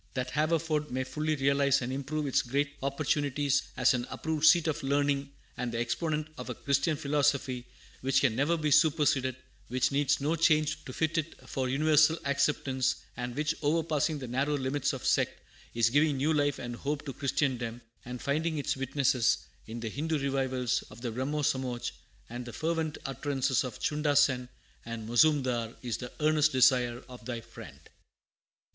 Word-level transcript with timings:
That 0.15 0.31
Haverford 0.31 0.89
may 0.89 1.03
fully 1.03 1.35
realize 1.35 1.79
and 1.83 1.93
improve 1.93 2.25
its 2.25 2.41
great 2.41 2.73
opportunities 2.81 3.61
as 3.77 3.93
an 3.93 4.07
approved 4.09 4.47
seat 4.47 4.65
of 4.65 4.81
learning 4.81 5.31
and 5.55 5.71
the 5.71 5.77
exponent 5.77 6.27
of 6.39 6.49
a 6.49 6.55
Christian 6.55 6.97
philosophy 6.97 7.67
which 7.99 8.19
can 8.19 8.35
never 8.35 8.57
be 8.57 8.71
superseded, 8.71 9.35
which 9.67 9.91
needs 9.91 10.19
no 10.19 10.35
change 10.35 10.83
to 10.85 10.91
fit 10.93 11.19
it 11.19 11.47
for 11.47 11.69
universal 11.69 12.17
acceptance, 12.25 12.95
and 13.15 13.35
which, 13.35 13.53
overpassing 13.61 14.17
the 14.17 14.27
narrow 14.27 14.57
limits 14.57 14.91
of 14.91 15.05
sect, 15.05 15.39
is 15.75 15.91
giving 15.91 16.17
new 16.17 16.33
life 16.33 16.57
and 16.57 16.77
hope 16.77 17.05
to 17.05 17.13
Christendom, 17.13 17.81
and 18.03 18.19
finding 18.23 18.57
its 18.57 18.75
witnesses 18.75 19.37
in 19.67 19.81
the 19.81 19.89
Hindu 19.89 20.17
revivals 20.17 20.81
of 20.89 21.01
the 21.01 21.11
Brahmo 21.11 21.43
Somaj 21.43 21.91
and 22.27 22.43
the 22.43 22.53
fervent 22.53 22.97
utterances 23.05 23.63
of 23.63 23.79
Chunda 23.79 24.15
Sen 24.15 24.49
and 24.83 25.07
Mozoomdar, 25.07 25.75
is 25.83 25.97
the 25.97 26.11
earnest 26.19 26.51
desire 26.53 27.03
of 27.07 27.23
thy 27.25 27.39
friend. 27.39 27.79